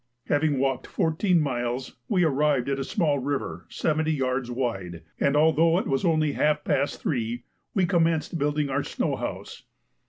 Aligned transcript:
Having 0.29 0.57
walked 0.57 0.87
fourteen 0.87 1.39
miles, 1.39 1.97
we 2.09 2.23
arrived 2.23 2.67
at 2.67 2.79
a 2.79 2.83
small 2.83 3.19
river 3.19 3.67
70 3.69 4.11
yards 4.11 4.49
wide, 4.49 5.03
and, 5.19 5.37
although 5.37 5.77
it 5.77 5.85
was 5.85 6.03
only 6.03 6.31
half 6.31 6.63
past 6.63 6.99
three, 6.99 7.43
we 7.75 7.85
commenced 7.85 8.39
building 8.39 8.67
our 8.71 8.81
snow 8.81 9.15
house. 9.15 9.61